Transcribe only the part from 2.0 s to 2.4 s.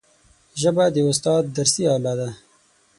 ده